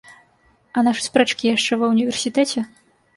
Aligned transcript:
А 0.79 0.83
нашы 0.87 1.03
спрэчкі 1.07 1.51
яшчэ 1.55 1.77
ва 1.83 1.91
універсітэце? 1.97 2.65